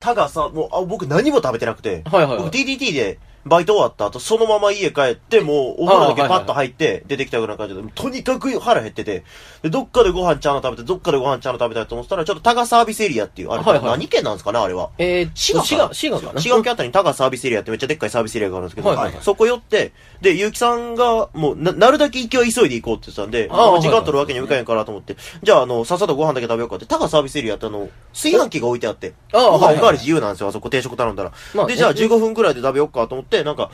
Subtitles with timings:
[0.00, 2.38] たがさ、もう、あ僕何も食べてなくて、はいはいはい。
[2.38, 9.24] 僕 DDT でバイト終わった後、そのまま家帰って、もう、お風呂だけパッと入って、出てきたような感じで、とにかく腹減ってて、
[9.62, 14.90] で、どっかでご飯ちゃんの食べて、どっかでご飯ちゃんの食べたいと思ったら、ちょっとタガサービスエリアっていう、あれ、何県なんですかね、あれは。
[14.98, 16.40] えー、滋賀、滋賀、滋賀かな？
[16.40, 31.32] 滋賀県あたりにタガサービスエリアってめっちゃでっかいサービスエリアがあるんですけど、そこ寄って、で、結城さんが、もうな、なるだけ勢い急いで行こうって言ってたんで、あ時間取るわけにはいかへんからと思って、じゃあ、あの、さっさとご飯だけ食べようかって、タガサービスエリアってあの、炊飯器が置いてあって、ご飯おかわり自由なんですよ、あそこ定食頼んだら。
[31.54, 33.70] まあで、じゃあね15分くらいで食べようかと思って、なんか、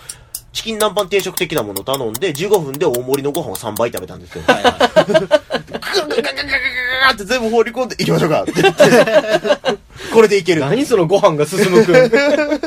[0.52, 4.45] チキン南蛮定食的なものを頼んで、15分で大盛りのご飯を3倍食べたんですよ。
[4.46, 4.73] はいはい。
[4.73, 6.56] ガガガガガガ
[7.09, 8.82] ガって全部放り込んで、行きましょうかって言って、
[10.12, 10.62] これでいける。
[10.62, 11.95] 何そのご飯が進むくん。
[12.10, 12.60] は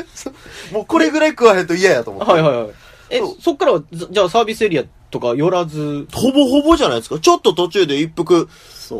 [0.72, 2.32] もうこれぐらい食わへんと嫌やと思って。
[2.32, 2.70] いはいはい。
[3.10, 7.18] え、そっからは、じじゃあサービスエリアとか寄らず、ほぼほぼじゃないですか。
[7.18, 8.48] ちょっと途中で一服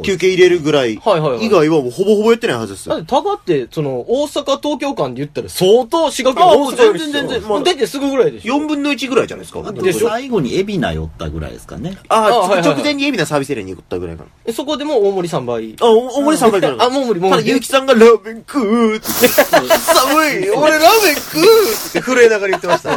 [0.02, 0.96] 休憩入れるぐらい。
[0.96, 2.95] はいはいはい以外はもうほぼほぼやってないはずですよ。
[2.95, 8.56] だって、タガって、その、大阪、東京間で言ったら相当滋賀県あ大阪全然全然まあ出てすぐぐらいでしょ。
[8.56, 9.72] 4分の1ぐらいじゃないですか。
[9.72, 11.97] で最後に海老名寄ったぐらいですかね。
[12.08, 14.31] ああはいはいはい直前に海老名サービスエリアに行ったぐらいかな。
[14.44, 15.77] えそこでも大盛り3倍。
[15.81, 17.50] あ、お、おもり3回じゃない あ、もう無理、もうただ、無理。
[17.50, 19.06] ゆうきさんがラーメン食うって。
[19.28, 22.91] 寒い俺ラーメン食うって 震えながら言ってました。
[22.91, 22.97] な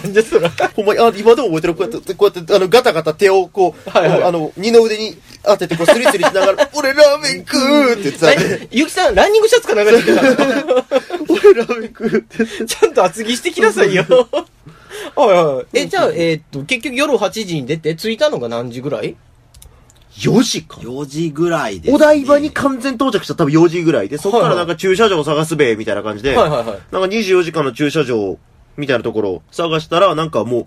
[0.00, 0.50] んでそら。
[0.74, 1.74] ほんまに、あ、今でも覚えてる。
[1.74, 10.84] こうやって、こうやって、あの、ガタガタ手をこう、はいはいあの、二の腕に当てて、こう、スリスリしながら、 俺ラーメン食うって言ってたんゆきさん、ランニングシャツかなんか着てたの？
[11.28, 12.46] 俺ラーメン食うって。
[12.66, 14.04] ちゃんと厚着してきなさいよ。
[15.14, 15.66] はいはい。
[15.72, 19.16] え、じゃあ、えーっと、結局夜8時に出て、着いたのが何時ぐらい
[20.18, 20.78] ？4時か。
[20.80, 21.94] 4時ぐらいです、ね。
[21.94, 26.66] お台場に完全到着した多分4時ぐらいで、そっからなんか駐車場を探すべ、みたいな感じで、はいはいはい。
[26.66, 28.38] なんか24時間の駐車場、
[28.76, 30.66] みたいなところを探したら、なんかもう、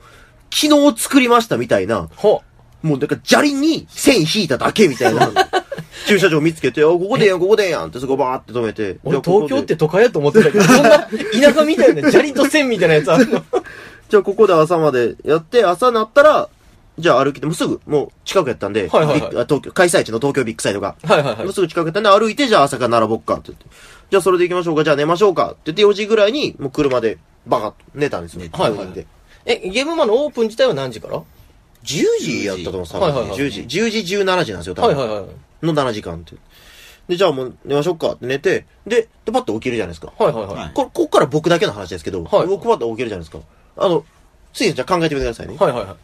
[0.52, 2.42] 昨日作りましたみたいな、ほ
[2.81, 5.31] もうなんか砂利に線引いただけみたいな、
[6.08, 8.97] 駐車場見つけて、あ、ここでええやん、ここでええやんってそこバーって止めて。
[9.03, 13.44] 俺東京って都会やと思ってたけど、そんな田舎みたいな 砂利と線みたいなやつあるの？
[14.09, 16.50] じゃあここで朝までやって、朝なったら、
[16.97, 20.95] じゃあ歩きて、もうすぐ、もう近くやったんで、はいはいはい東京、開催地の東京ビッグサイトが。
[21.04, 21.54] はいはいはいもう。
[21.54, 23.65] すぐ近くやったんで、歩いて、じゃあ朝から並ぼっかって言って。
[24.09, 28.42] じゃあそれで行きましょうか、じゃあ寝ましょうかって言って4時ぐらいに、もう車でバカッと寝たんですよ。
[28.52, 29.05] はいはい病院で
[29.45, 31.22] え、ゲームマンのオープン自体は何時から
[31.83, 33.61] ？10時やったと思うんですはいはいはい10時。
[33.61, 34.98] 10時17時なんですよ、多分。
[34.98, 35.66] はいはいはい。
[35.66, 36.36] の7時間って。
[37.08, 40.11] で、じゃあもう寝ましょうかって寝て、で、で、パッと起きるじゃないですか。
[40.17, 40.55] はいはいはい。
[40.55, 43.39] はいこれ、こっから僕だけの話ですけど、はい僕パッと起きるじゃないですか。
[43.77, 44.05] あの、
[44.54, 45.56] ついじゃあ考えてみてくださいね。
[45.60, 45.95] はいはいはい。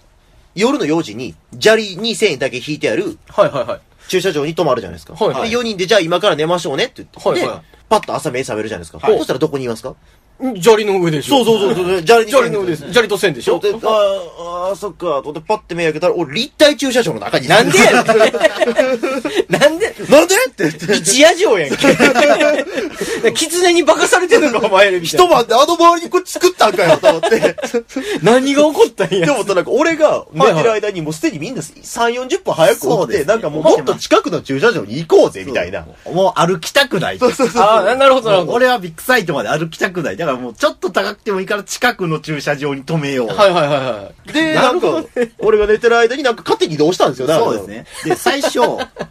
[0.55, 3.81] 夜の4時に、砂利に線だけ引いてあるはいはいはい。
[4.07, 5.13] 駐車場に止まるじゃないですか。
[5.13, 8.99] はいはいで、4人でじゃあ今から寝ましょうねって言って、はいはいで、パッと朝目覚めるじゃないですか。
[8.99, 9.95] はいそしたらどこにいますか？
[10.61, 11.43] 砂利の上でしょ？
[11.45, 12.87] そうそうそうそう、砂利に砂利の上です。
[12.91, 13.59] 砂利と線でしょ？
[13.59, 13.79] で、あー
[14.67, 17.95] あー、そっか、と思ってパッて目開けたら、俺立体駐車場の中になんでやねん
[19.49, 19.95] なんで？
[20.09, 20.35] なんで？
[20.47, 20.95] って。
[20.95, 21.77] 一夜城やんけ。
[23.33, 24.99] 狐に化かされてるのか、お前。
[24.99, 27.55] 一晩であの周りにこれ作ったんかよ、と思って。
[28.21, 29.25] 何が起こったんや？
[29.25, 35.85] でもさ、なんか俺が寝てる間にもうすでにみんな3、40分早く起きて、なんかもうもっと近くの駐車場に行こうぜ、みたいな。
[36.11, 37.19] もう歩きたくない。
[37.19, 37.61] そうそうそう。
[37.63, 38.53] ああ、なるほど、なるほど。
[38.53, 40.17] 俺はビッグサイトまで歩きたくない。
[40.25, 43.27] だからもうちょっと高くてもいいから近くの駐車場に止めよう。
[43.27, 44.33] はいはいはいはい。
[44.33, 45.03] で、ななんか
[45.39, 47.67] 俺が寝てる間になんか勝手に移動したんですよ、そうです。
[47.67, 47.85] ね。
[48.03, 48.59] で、最初、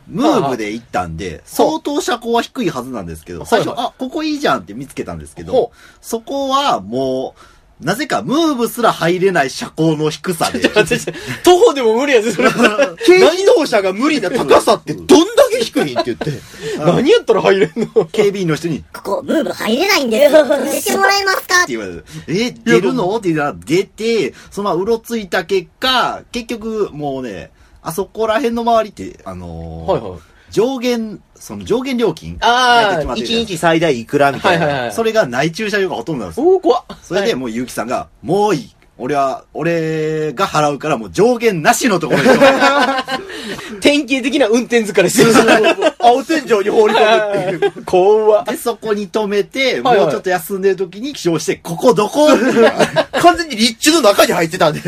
[0.06, 7.34] ムーブで行ったんで、相当車高は低いはずなんですけど、最初、あ、ここいいじゃんって見つけたんですけほど、そこはも
[7.80, 11.06] う、なぜかムーブすら入れない車高の低さで、 私
[11.42, 12.48] 徒歩でも無理やで、それ。
[13.04, 15.33] 軽自動車が無理な高さってどん
[15.64, 16.30] 低いんって言って。
[16.78, 18.04] 何やったら入れんの？
[18.06, 20.44] 警備員の人に、ここ、ムーブ入れないんですよ。
[20.46, 22.04] 出てもらえますかって言われる。
[22.28, 23.16] え、出るの？
[23.16, 27.50] って言ったら出て、そのままうろついた結果、結局もうね、
[27.82, 30.20] あそこら辺の周りって、あのーはいはい
[30.50, 34.66] 上限、その上限料金あー大体決まってるじゃない1日最大いくらみたいな。
[34.66, 34.94] はいはいはい。
[34.94, 36.46] それがない駐車場がほとんどなんですよ。
[36.46, 38.70] おー、怖っそれでもう結城さんが、もういい。
[38.96, 42.24] 俺は、俺が払うからもう上限なしのところに。
[43.80, 45.94] 典型的な運転疲れしてる。
[45.98, 47.72] 青天井に放り込むっていう。
[47.84, 52.28] 怖っで、そこに止めて、もうちょっと休んでる時に起床して、ここどこ？
[53.20, 54.80] 完全に立地の中に入ってたんで。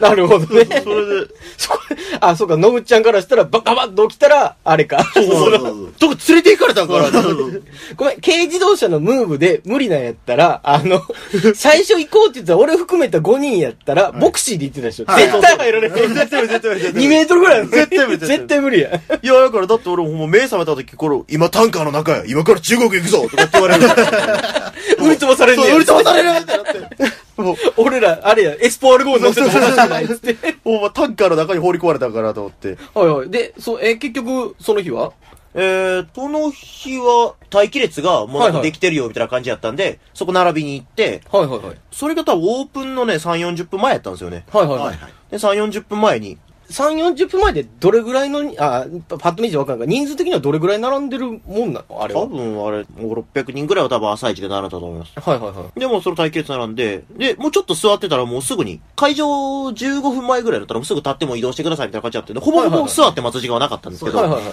[0.00, 0.46] なるほどね。
[0.48, 1.26] それで、
[1.56, 1.78] そこ、
[2.20, 5.04] あ、そうか、のぶちゃんからしたら、バカバッと起きたら、あれか。
[5.14, 5.92] そうそうそう。
[5.98, 7.22] どこ連れて行かれたんかな？
[7.96, 11.02] ごめん、軽自動車のムーブで無理なんやったら、あの、
[11.54, 15.04] 最初行こうって言ったら、俺含めた5人やったら、ボクシーで行ってたでしょ。
[15.06, 15.94] はい絶対入られへん。
[15.94, 19.00] 絶対無理絶対無理絶対無理2メートルぐらいある絶対無理絶対無理や。
[19.22, 23.86] いや、だからだって俺もう目覚めた時、これ、今タンカーの中や、今から中国行くぞとかって言われる。
[24.98, 27.42] 売り飛ばされんね売り飛ばされるってなって。
[27.42, 30.36] もう、俺ら、あれや、エスポール号乗ってたらおかしくないっつって。
[30.64, 32.76] もうタンカーの中に放り込まれたからと思って。
[32.94, 33.30] はいはい。
[33.30, 35.12] で、そう、え、結局、その日は？
[35.54, 41.76] えー、この日は待機列がもうなんかできてるよみたいな感じやったんで、そこ並びに行って、はいはいはい。
[41.90, 44.46] それが多分オープンのね、3、40分前やったんですよね。
[44.50, 44.96] はいはいはいはい。
[44.96, 45.12] はい。
[45.30, 46.38] で、3、40分前に、
[46.70, 52.02] 3、40分前でどれぐらいの、あ、パパッと見てわかんないが、人数的にはどれぐらい並んでるもんなの？
[52.02, 52.22] あれは。
[52.22, 52.86] 多分あれ、5、
[53.34, 55.12] 600人ぐらいは多分朝一で並んだと思います。
[55.20, 55.80] はいはいはい。
[55.80, 64.52] でもその待機列並んで、で、もうちょっと座ってたらもうすぐに、会場15分前ぐらいだったらもうすぐ立っても移動してくださいみたいな感じだって、ほぼほぼ座って待つ時間はなかったんですけど、はいはいはい。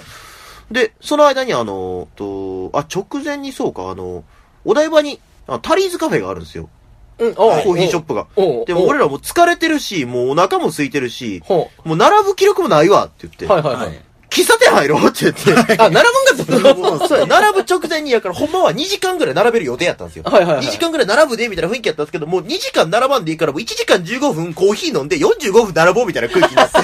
[0.73, 4.23] で、その間にあの、と、あ、直前にそうか、あの、
[4.65, 6.69] お台場に、あタリーズカフェがあるんですよ。
[7.19, 8.27] うん、コーヒーショップが。
[8.65, 13.49] でも俺らもう疲れてるし、もうお腹も空いてるし、ほもう並ぶ気力もないわって言って、う。
[13.49, 13.99] はいはいははいい。
[14.39, 20.23] 喫茶店入ろうって言って、あ、並ぶんかったそうや、並ぶ直前にやから、ほんまは2時間ぐらい並べる予定やったんですよ。
[20.25, 26.79] はいはいはい2時間ぐらい並ぶで、みたいな雰囲気やったんですけど、もう2時間並ばんでいいから、もう1時間15分コーヒー飲んで45分並ぼうみたいな空気になって、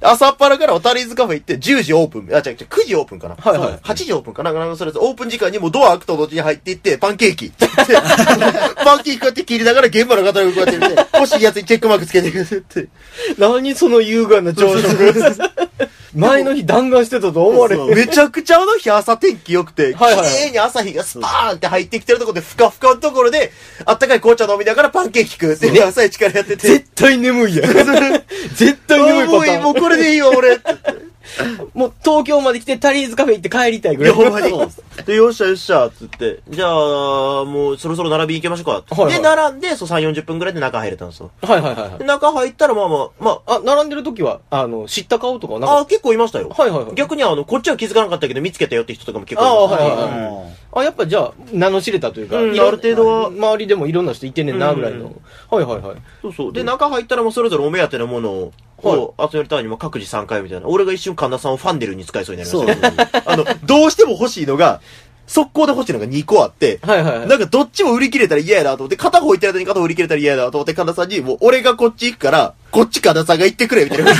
[0.02, 3.36] 朝っぱらからタリーズカフェ行って10時オープン、あ、違う違う、9時オープンかな。
[3.36, 3.68] はいはい。
[3.68, 3.80] そう。
[3.84, 4.52] 8時オープンかな。
[4.52, 7.94] なんかそれでオープン時間にもうドア開くと同時に入っていって、パンケーキって言って、
[8.84, 12.88] パンケーキこうやって切りながら現場の方がこうやって見て、欲しいやつにチェックマークつけてくれって。
[13.38, 14.90] 何その優雅な朝食。
[16.14, 17.76] 前の日弾丸してたと思われ。
[17.94, 23.52] めちゃくちゃあの日朝天気良くて、はいはいはい綺麗に朝日がスパーンって入ってきてるところで、ふかふかのところで、
[23.84, 26.68] あったかい紅茶飲みながらパンケーキ食うっていう朝一からやってて。
[26.68, 27.72] 絶対眠いやん。
[28.54, 29.62] 絶対眠いパターン。
[29.62, 30.58] もうこれでいいよ、俺。
[31.74, 34.24] もう東京まで来てタリーズカフェ行って帰りたいぐいや、らい。
[34.24, 34.50] ほんまに。
[35.06, 36.40] で、よっしゃよっしゃ、つって。
[36.48, 38.94] じゃあ、もうそろそろ並びに行きましょうか。
[39.02, 41.30] はいはいで、並んで、そう3、40分ぐらいで中入れたんですよ。
[41.42, 42.04] はいはいはいはいで、。
[42.04, 46.48] 中入ったら、まあまあ、まあ、並んでる時は、あの、知った顔とかはなあ、かっあ、結構いましたよ。
[46.48, 46.94] たはいはいはい。
[46.94, 55.12] 逆にあの、こっちは気づかなかったけど、見つけたよって人とかも結構いああましたはいはいはいあ、やっぱじゃあ、名の知れたというか、うんある程度は周りでもいろんな人いてんねんな、ぐらいの。
[55.50, 55.96] はいはいはい。
[56.22, 56.52] そうそう。
[56.52, 58.52] で、中入ったらもうそれぞれお目当てのものを、
[58.82, 60.68] を集めるためにも各自3回みたいな。
[60.68, 63.30] 俺が一瞬神田さんをファンデルに使いそうになりましたけど。
[63.30, 64.80] あの、どうしても欲しいのが、
[65.26, 67.28] 速攻で欲しいのが2個あって、はいはいはい。
[67.28, 74.12] なんかどっちも売り切れたら嫌やなと思って、片方行ってる間に片方売り切れたら嫌やなと思って、神田さんに、もう俺がこっち行くから、こっち神田さんが行ってくれ、みたいな。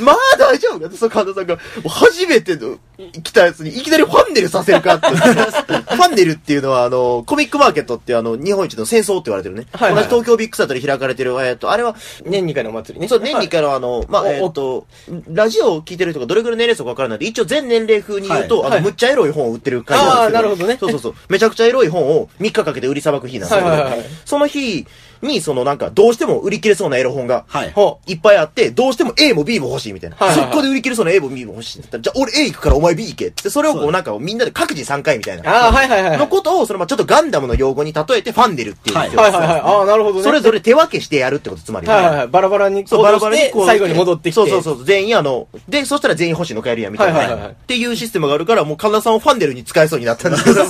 [0.00, 1.58] まあ大丈夫かって、その神田さんが、
[1.88, 2.78] 初めての
[3.22, 5.06] 来たやつに、いきなりファンネルさせるかって。
[5.08, 9.66] ファンネルっていうのは、あの、コミックマーケットってあの、日本一の戦争って言われてるね。
[9.72, 13.08] はいはい同じ東京ビッグサイトで開かれてる、えっと、あれは、年2回のお祭りね。
[13.08, 14.86] そう、年に1回のあの、まあ、えっと、
[15.28, 20.38] ラジオを聞いてる人がどれぐらい年齢層かわからないんで、一応全年齢風に言うと、あの、はいはいむっちゃエロい本を売ってる会社なんですけど。
[20.38, 21.14] あーなるほどねそうそうそう。
[21.28, 23.64] めちゃくちゃエロい本を3日かけて売りさばく日なんですよ。
[23.64, 24.86] はいはいはいその日
[25.24, 27.72] に、そのなんか、どうしても売り切れそうなエロ本が、はい。
[27.72, 30.16] ほいっぱいあって、どうしても A も B も欲しいみたいな。
[30.16, 35.50] はいはいはいそこで売り切れそうな A も B も欲しいって言ったら、じゃあ俺 A 行くからお前 B 行けって、それをこうなんかみんなで各自3回みたいな。
[35.50, 36.18] ああ、はいはいはい。
[36.18, 39.20] のことを、そのまあちょっとガンダムの用語に例えてファンデルっていうんですよ。
[39.22, 39.60] はいはいはい。
[39.60, 40.22] ああ、なるほどね。
[40.22, 41.86] それぞれ手分けしてやるってこと、つまり。
[41.86, 42.28] はいはいはい。
[42.28, 43.66] バラバラにそう、バラバラにこう。
[43.66, 44.40] 最後に戻ってきて。
[44.40, 44.84] そうそうそう。
[44.84, 47.18] 全員あの、で、そしたら全員星野帰るやん、みたいな。
[47.18, 50.62] はいはいはいはいっていうシステムがあるから、もう神田さんをファンデルに使えそうになったんですけど。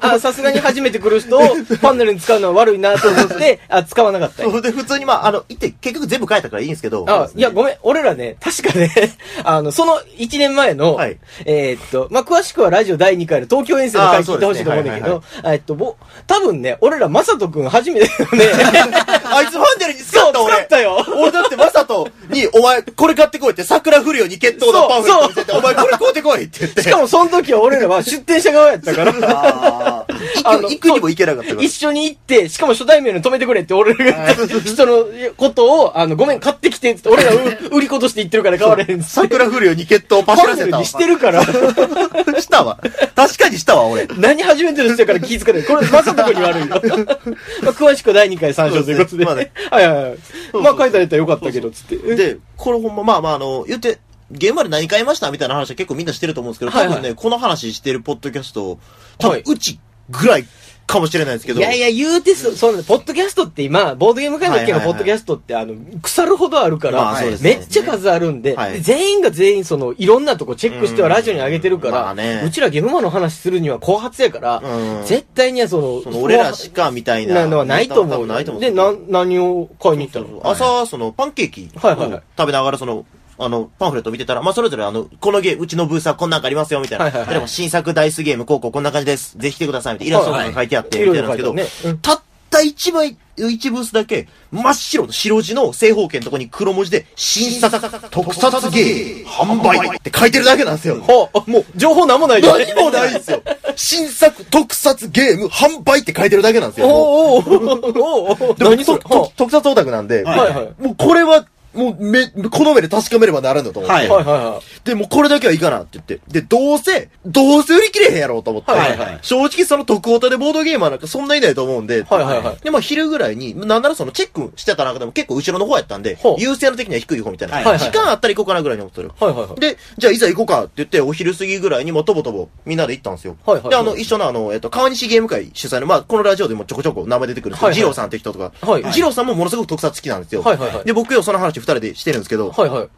[0.00, 1.40] あ、さすがに初めて来る人を
[1.82, 7.04] パネルに使うのは悪いなと思って、 あ、使わなかったよそうで、普通にまあ、あの、行って、結局全部変えたからいいんですけど。
[7.08, 7.76] あ、いや、ごめん。
[7.82, 8.90] 俺らね、確かね、
[9.44, 15.96] あの、その1年前の、はいえーっと、まあ、詳しくはラジオ第2回の東京遠征の回聞いてほしいと思うんだけあーそうど、えっと、ぼ、
[16.26, 18.46] 多分ね、俺ら、まさとくん初めてのね、
[19.24, 20.54] あいつファンデルに使った俺。
[20.54, 21.04] 使ったよ。
[21.16, 26.82] 俺だってまさとに、お前、これ買ってこいって、桜降るように決闘のパンフレット見せて、お前これ買ってこいって言って。
[26.82, 29.12] しかもその時は俺らは出店者側やったから、
[30.08, 31.78] 行く行くにも行けなかったから一。
[31.78, 35.06] 緒に行って、しかも初対面に止めてくれって俺らが人の
[35.36, 39.02] ことを、あの、ごめん、買ってきてって俺ら売売り子として言ってるから買われへん。
[39.02, 41.42] 桜降るように決闘パシらせたにしてるから。
[42.40, 42.78] したわ。
[43.14, 44.06] 確かにしたわ、俺。
[44.16, 45.64] 何初めての人やから気づかない。
[45.64, 46.68] これ、まさとこに悪いよ。
[47.62, 49.24] まあ、詳しくは第2回参照ということで。
[49.24, 50.18] はいはいはい。
[50.54, 51.96] まあ書いてあれたらよかったけど、つって。
[51.96, 53.98] で、これほんま、まあまあ、あの、言って、
[54.30, 58.78] 現場で何買いましたみたいな話は結構みんなしてると思うんですけど、はいはい多分ね、この話してるポッドキャスト、
[59.18, 60.46] 多はい分うちぐらい
[60.86, 67.36] かもしれないですけど、いやいや、言うてそ、そんな、ポッドキャストって今、ボードゲーム関係のはいはいはいポッドキャストって、あの、腐るほどあるから、まあね。
[67.42, 68.72] めっちゃ数あるんで、はい。
[68.72, 72.42] で全員が全員その、いろんなとこチェックしてはうんラジオに上げてるから、まあね。
[72.42, 75.04] うちらゲームマの話するには後発やから、うん。
[75.04, 77.34] 絶対にはその、その俺らしかみたいな。
[77.34, 78.26] なのはないと思う。
[78.26, 78.62] ないと思う。
[78.62, 80.40] で、な、何を買いに行ったの？
[80.42, 82.22] 朝、その、パンケーキをはいはいはい。
[82.38, 83.04] 食べながら、その、
[83.38, 87.04] あの、パンフレット見てたら、まあ、それぞれあの、このゲーム、うちのブースはこんなんかありますよ、みたいな。
[87.04, 89.38] はいはいはい例えば、新作ダイスゲーム、こうこうこんな感じです。
[89.38, 90.16] ぜひ来てください、みたいな。
[90.16, 97.78] イラストが書いてあって、みたいなんですけど、たった一枚、一ブースだけ、真っ白の白地の正方形のとこに黒文字で、新作
[98.10, 100.96] 特撮ゲーム、販売って書いてるだけなんですよ。
[101.00, 103.42] ほう、もう、情報なんもない何もないんですよ。
[103.76, 106.88] 新作特撮ゲーム、販売って書いてるだけなんですよ。
[106.88, 113.94] おーおーおーお特撮オタクなんで、はいはいもうこれはもう、め、この目で確かめればならんのと思って。
[113.94, 114.88] はいはいはいはい。
[114.88, 116.20] で、もうこれだけはいいかなって言って。
[116.28, 118.72] で、どうせ、どうせ売り切れへんやろうと思って。
[118.72, 122.02] はいはい正直その特オタでボードゲーマーなんかそんないないと思うんで。
[122.02, 127.56] はいはいはいで、まあ昼ぐらいに、なんならそのチェックしてた中でも結構後ろの方やったんで優先の的には低い方みたいな。
[127.56, 129.10] はい時間あったら行こうかなぐらいに思ってる。
[129.18, 129.60] はいはいはい。
[129.60, 133.36] で、じゃあいざ行こうかって言って、お昼過ぎぐらいにもうとぼとぼみんなで行ったんですよ。
[133.44, 140.42] はいはいで、あの、一緒のあの、えっと、川西ゲーム会主催の、まあ、このラジオでもちょこちょこ名前出てくるんですけど、はいはいジローさんって人とか、はいジローさんもものすごく特撮好きなんですよ。
[140.42, 142.88] はいはいはいで、僕よその話二人でしてるんですけど、はいはい。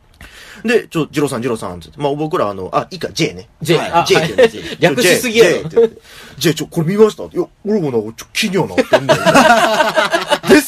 [0.62, 3.48] で、ちょ、ジローさん、ジローさんって言って、まあ僕らあの、あ、いいか、J ね。
[3.62, 5.76] J、はいあ、J って言うんですよ略しすぎや J ろって。
[5.76, 6.00] 言って
[6.38, 7.22] J、ちょ、これ見ました？
[7.24, 9.16] いや、俺もなちょ、気にはなってんねん。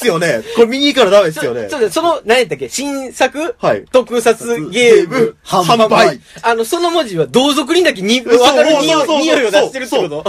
[0.02, 0.42] ですよね。
[0.56, 1.68] これ見に行かなダメですよね。
[1.68, 2.68] ちょっと、その、何やったっけ？
[2.68, 3.54] 新作？
[3.58, 5.36] はい特撮ゲーム？
[5.44, 6.20] 販売。
[6.42, 10.24] あの、その文字は同族にだけに、そうわかる匂そうそうそういを出してるってこと？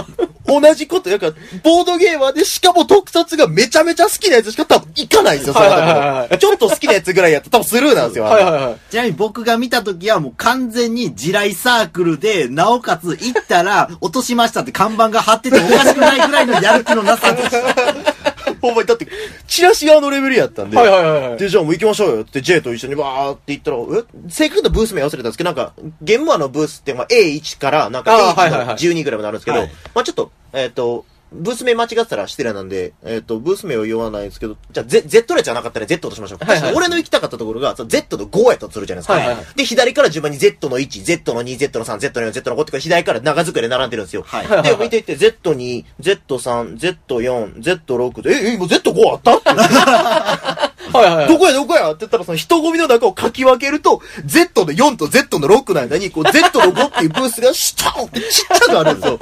[0.46, 8.24] 同じこと、やから、ボードゲーマーで、しかも特撮がめちゃめちゃ好きなやつしか多分行かないんですよ、それはいはいはいはいだとちょっと好きなやつぐらいやったら多分スルーなんですよ。
[8.24, 8.76] はいはいはい。
[8.90, 18.23] ちなみに僕が見た時はもう完全に地雷サークルで、なおかつ行ったら落としましたって看板が貼ってておかしくないぐらいのやる気のなさでした。
[18.64, 19.06] ほんまに、だって、
[19.46, 20.76] チラシ側のレベルやったんで。
[20.76, 21.38] はいはいはいはい。
[21.38, 24.30] で、じゃあもう行きましょうよって J と一緒にバーって行ったら、え？
[24.30, 28.76] 正確なブース名忘れたんですけど、なんか、ゲームマーのブースって、まあ A1 から、なんかあー A1 のはいはいはい。
[28.76, 29.70] 12ぐらいまであるんですけど、はい。
[29.94, 31.04] まあちょっと、えっ、と、
[31.34, 36.44] ブース名間違ってたら失礼なんで、えっ、と、ブース名を言わないんですけど、じゃあ、Z、Z 列じゃなかったら Z としましょう。
[36.44, 39.14] はいはい俺の行きたかったところが、Z の5やったとするじゃないですか。
[39.14, 44.22] はいはいはいで、左から順番に Z の1、Z の2、Z の3、Z の4、Z の5って左から長机で並んでるんですよ。
[44.22, 49.36] はいはいで、見ていって Z2、Z3、Z4、Z6 で、え、え、今 Z5 あった？
[49.36, 49.50] って
[50.94, 51.28] はいはいはい。
[51.28, 59.18] どこやどこやって言ったらその人混みの中をかき分けると、Z の4と Z の6の間に、こう Z の5っていうブースがシャーンってちっちゃくあるんですよ。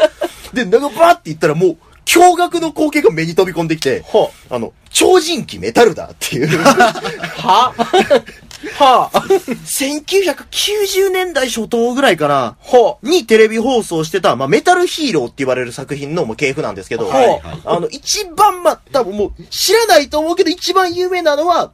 [0.52, 4.04] で、なんかバーって言ったらもう、驚愕の光景が目に飛び込んできて。
[4.50, 7.72] あの、超人気メタルだっていう、 は？
[8.74, 9.20] はあ。
[9.20, 12.56] 1990年代初頭ぐらいかな。
[13.02, 21.72] にテレビ放送してた、まあ、メタルヒーローって言われる作品のもう系譜なんですけど、はいはいあの、一番、まあ、多分もう、知らないと思うけど、一番有名なのは、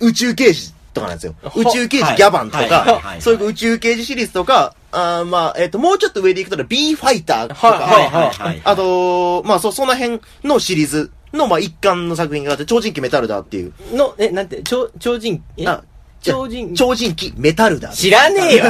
[0.00, 1.34] 宇宙刑事とかなんですよ。
[1.42, 2.16] は宇宙刑事はい。
[2.16, 8.60] ギャバンとかは、いそういう宇宙刑事シリーズとか、あーまあ、えっ、と、もうちょっと上で行くと、B ファイターとか、はいはいはい。
[8.62, 13.72] あと、まあ、そ、その辺のシリーズの、まあ、一環の作品があって、超人気メタルだっていう。
[13.94, 15.66] の、え、なんて、超、超人、え？
[15.66, 15.82] あ
[16.22, 17.88] 超人、超人気メタルだ。
[17.90, 18.64] 知らねえよ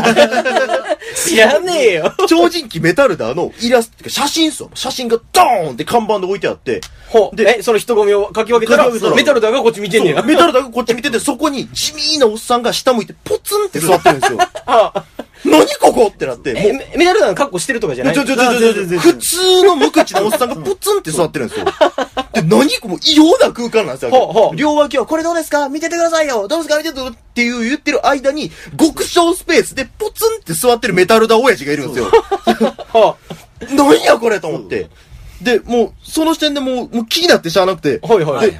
[1.14, 4.70] 知らねえよ超人気メタルダーのイラスト、写真っすよ。
[4.74, 7.36] 写真がドーンって看板で置いてあって、ほう。
[7.36, 10.22] でえ、その人混みをかき分けたら、メタルだがこっち見てんねや。
[10.22, 14.38] メタルダーがこっち見てて、そこに地味なおっさんが下向いてポツンって座ってるんですよ。
[14.66, 15.04] あ
[15.44, 16.06] 何ここ？
[16.06, 18.14] ってなって、もえ、う、メメタルだの格好してるとかじゃない？
[18.14, 21.66] ちょちょちょちょ普通の無口なおっさんがポツンって座ってるんですよ。
[22.32, 24.10] で、何こもう異様な空間なんですよ。
[24.10, 24.56] ほうほう。
[24.56, 25.68] 両脇は、これどうですか？
[25.68, 26.48] 見ててくださいよ。
[26.48, 26.78] どうですか？
[26.78, 32.06] 見ててっていう言ってる間に、極小スペースでポツンって座ってるメタルダ親父がいるんですよ。
[32.92, 33.16] は
[33.74, 34.88] 何やこれと思って。
[35.42, 38.50] で、もう、その視点でもう、もう気になってしゃあなくて、はいはい。
[38.50, 38.58] で、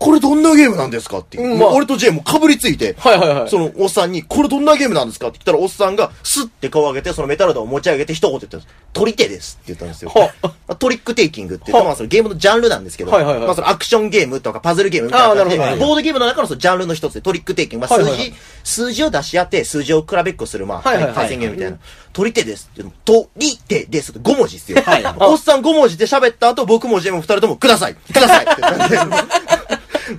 [0.00, 1.52] これどんなゲームなんですかっていう。
[1.52, 3.50] うんまあ俺と J も被りついて、はいはいはい。
[3.50, 8.72] そのおっさんに、これどんなゲームなんですかって言ったら、おっさんが、スッて顔を上げて、そのメタルダを持ち上げて一言言ったんです。
[8.94, 10.10] 取り手ですって言ったんですよ。
[10.10, 21.78] はトリックテイキングって言って、はまあそのゲームのジャンルなんですけど、はいはいはいまあそのアクションゲームとかパズルゲームみたいな感じで、あーなるほどボードゲームの中のそのジャンルの一つでトリックテイキング、まあ数字、はいはいはい数字を出し合って、数字を比べっこする、まあ、はいはいはい対戦ゲームみたいな。
[22.12, 22.94] 取り手ですって言うの。
[23.04, 24.82] 取り手ですって5文字ですよ。
[24.82, 29.16] はいおっさん5文字で喋った後、僕も J も2人ともくださいくださいって言ったんで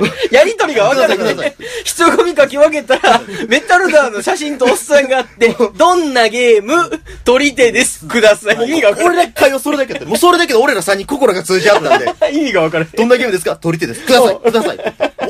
[0.31, 1.55] やりとりが分からない。
[1.83, 6.89] 人混みかき分けたら、メタルダーの写真とおっさんがあって、どんなゲーム、
[7.25, 8.05] 取り手です。
[8.07, 8.69] ください。
[8.69, 12.05] 意味が分から俺だけ会話それだけやって、もうそれだけで俺ら3人心が通じ合ったんで。
[12.33, 12.93] 意味が分からない。
[12.95, 13.55] どんなゲームですか？
[13.55, 14.05] 取り手です。
[14.05, 14.77] ください、ください。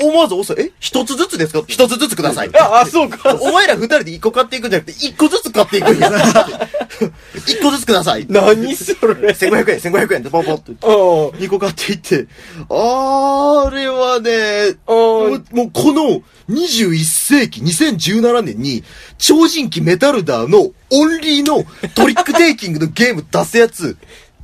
[0.02, 0.72] 思わずおっさん、え？
[0.80, 1.62] 一つずつですか？
[1.68, 2.50] 一つずつください。
[2.54, 3.36] あ、あ、そうか。
[3.40, 6.12] お前ら二人で一個買っていくんじゃなくて、一個ずつ買っていくんや。
[7.48, 8.26] 一個ずつください。
[8.30, 9.14] 何それ。
[9.32, 10.72] 1500円、1500円ってポンポンって。
[10.86, 12.28] お二個買っていって、
[12.70, 18.84] あれはね、もおうもうこの21世紀2017年に
[19.18, 21.64] 超人気メタルダーのオンリーの
[21.96, 23.98] トリックテイキングのゲーム出すやつ、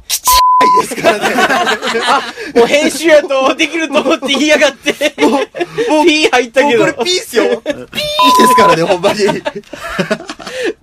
[0.07, 0.29] きち
[0.81, 1.35] ですからね。
[2.55, 5.13] もう編集やとできると思って言いやがって。
[5.21, 5.37] もう、も
[6.01, 6.79] う、P 入ったけど。
[6.79, 7.61] これピーっすよ。
[7.61, 7.87] ピーで
[8.47, 9.19] すからね、ほんまに。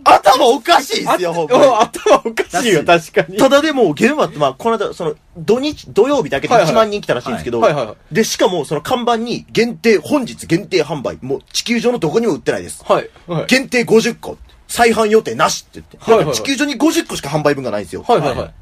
[0.04, 1.64] 頭おかしいっすよ、ほんまに。
[1.64, 3.36] 頭おかしいよ、確かに。
[3.36, 12.84] ただでも、ゲームはって、まあ、この間、その、土日、土曜日だけではいはい1万人来たらしいんですけど、はいはいはいで、しかも、その看板に、限定、本日限定販売、もう地球上のどこにも売ってないです。
[12.86, 13.10] はい。
[13.26, 13.46] はい。
[13.46, 14.38] 限定50個、
[14.68, 18.04] 再販予定なしって言って、はいはいはい地球上に50個しか販売分がないんですよ。
[18.06, 18.54] はいはいはい。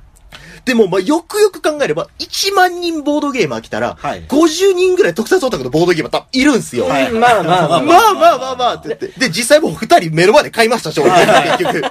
[0.64, 6.86] でも、まあ、よくよく考えれば、1万人ボードゲーマー来たら、はい50人ぐらい特撮オタクのボードゲーマー多分いるんすよ。
[6.86, 7.80] はいまあまあまあ。
[7.80, 9.08] まあまあまあまあって言って。
[9.18, 11.82] で、実際もう二人目の前で買いましたし、俺結局。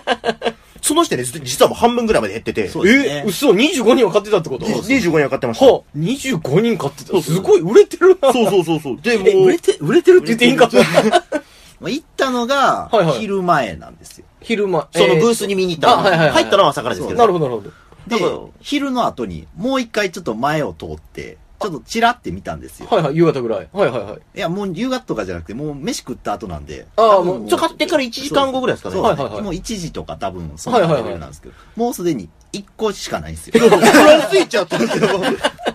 [0.82, 2.68] その時点で実はもう半分ぐらいまで減ってて。
[2.70, 4.66] そうですねえ、嘘 $25 人は買ってたってこと？
[4.66, 5.66] で25人は買ってました。
[5.66, 7.22] はあ、25人買ってた。
[7.22, 8.34] すごい売れてるな。
[8.34, 8.98] そうそうそうそう。
[9.01, 10.70] で、もえ、売れう、て、売れてるって言っていいんか
[11.80, 14.25] まあ行ったのがはいはい、昼前なんですよ。
[14.42, 14.88] 昼間。
[14.94, 17.20] そのブースに見に行ったあはいはいはい入ったのは朝からですけど。
[17.20, 17.72] なるほど、なるほど。
[18.08, 18.17] で
[18.60, 22.88] 昼の後に、もう一回ちょっと前を通って、ちょっとチラって見たんですよ。
[22.89, 23.70] はいはい、夕方ぐらい。
[23.72, 24.22] はいはいはい。
[24.36, 26.88] いや、もう夕方とかじゃなくて、もう飯食った後なんで。
[26.96, 28.96] ああもうちょ、買ってから1時間後ぐらいですかね。
[28.96, 33.53] そうはいはいはいもう1時とか多分、そんなレベルなんですけど、もうすでに1個しかないんですよ。
[33.53, 35.10] プラスいちゃったんですよ。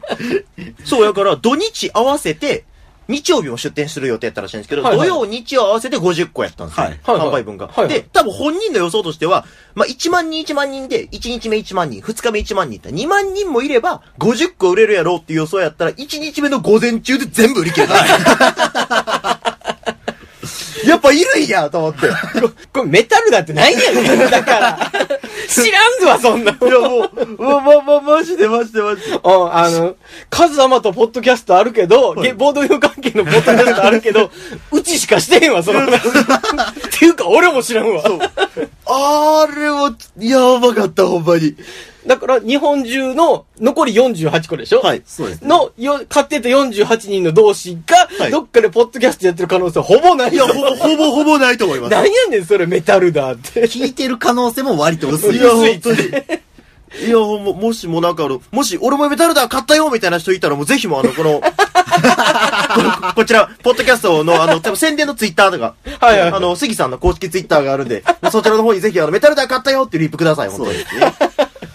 [0.85, 2.64] そう、だから、土日合わせて、
[3.09, 5.09] 日曜日も出店する予定やったらしいんですけど、はいはい。
[5.09, 6.87] 土曜、日曜合わせて50個やったんですよ。
[6.87, 7.01] はい。
[7.03, 7.89] 販売分が、はいはい。
[7.89, 9.45] で、多分本人の予想としては、
[9.75, 19.36] まあ、1万人1万人で、1日目1万人、2日目1万人って、2万人もいれば、50個売れるやろうっていう予想やったら、1日目の午前中で全部売り切れた。
[20.87, 22.07] やっぱいるんやと思って。
[22.07, 22.11] い
[22.73, 24.31] これメタルだってないやねん。
[24.31, 24.93] だから。
[25.49, 26.52] 知らんぞわ、そんな。
[26.52, 29.12] やもう、ま、ま、ま、マジでマジでマジで。
[29.12, 29.97] うん、あの、
[30.31, 34.31] カズアマとポッドキャストあるけど、ゲボードゲーム関係のポッドキャストあるけど、
[34.73, 35.97] うちしかしてへんわ、その話。
[35.97, 36.02] っ
[36.99, 38.02] ていうか、俺も知らんわ。
[38.87, 41.55] あれは、やばかった、ほんまに。
[42.07, 44.81] だから、日本中の残り48個でしょ？
[44.81, 45.03] はい。
[45.05, 45.49] そうですね。
[45.49, 50.33] の、よ、買ってた48人の同士が、はいどっかでポッドキャストやってる可能性ほぼない。
[50.33, 51.91] いや、ほぼ、ほぼ、ほぼないと思います。
[51.91, 53.65] なんやねん、それ、メタルだって。
[53.67, 55.37] 聞いてる可能性も割と薄い。
[55.37, 55.99] いや、本当に。
[57.07, 70.75] いや、ほんま、もしもなんかあの、もし、俺もメタルダー買ったよみたいな人いたら、もうぜひもうあの、この、 このこちら、ポッドキャストの、あの、多分宣伝のツイッターとか、はいはいあの、杉さんの公式ツイッターがあるんで、そちらの方にぜひ、あの、メタルダー買ったよっていうリップください、本当に。
[70.75, 71.15] そうですね。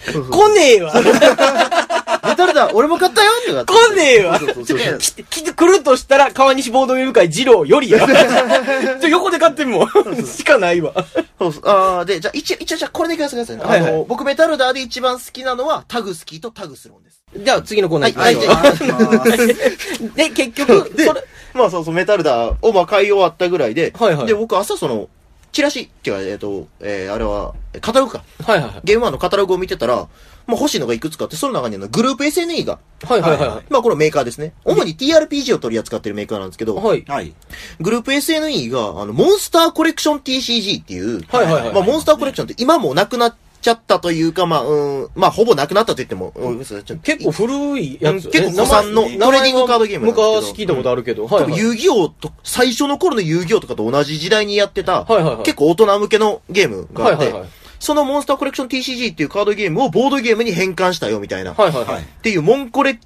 [0.06, 0.92] 来ねえわ。
[0.94, 3.72] メタルダー、俺も買ったよってなって。
[3.72, 4.38] 来ねえわ。
[4.38, 8.06] そうそうそうそう来て、来て、来るとしたら、川西ボードゲーム会二郎よりや。
[9.00, 9.88] ちょ、横で買ってもん。
[10.26, 10.92] しかないわ。
[11.38, 11.68] そうそう。
[11.68, 13.64] ああ、で、じゃあ、一応、一応、じゃあ、これでいかせてくださいね。
[13.64, 17.22] はいはいあの、僕メタルダーで一番好きなのは、タグスキーとタグスロンです。
[17.36, 19.28] じゃあ、次のコーナー行きまはいしょう。
[19.28, 25.08] はいで、結局、でそれ、、まあそうそう、メタルダーをまあ買い終わったぐらいで、はいはいで、僕朝その、
[25.52, 28.24] チラシ、違う、えっ、と、えー、あれは、カタログか。
[28.42, 28.80] はいはいはい。
[28.84, 30.08] ゲームワンのカタログを見てたら、
[30.46, 33.64] まあ欲しいのがいくつかあって、その中にあのグループ SNE が、はいはいはいはい。
[33.68, 34.54] まあこれメーカーですね。
[34.64, 37.04] 主に TRPG を取り扱ってるメーカーなんですけど、はい。
[37.06, 37.34] はい。
[37.80, 48.26] グループ SNE が、あの、モンスターコレクション TCG っていう、はいはいはいまあモンスターコレクションって今もうなくなっちゃったというか、まあ、うん、まあほぼなくなったと言っても、うん結構古いやつ。
[48.26, 51.26] うん結構古参のトレーディングカードゲームなん昔聞いたことあるけど。
[51.26, 51.52] はいはい。
[51.52, 57.50] 多分遊戯王と、最初の頃の遊戯王とかと同じ時代にやってた、はいはいはい結構大人向けのゲームがあって、はいはいはい
[57.82, 61.94] そのモンスターコレクション TCG っていうカードゲームをボードゲームに変換したよみたいな、はいはいはい。
[61.94, 62.96] はいっていうモンコレ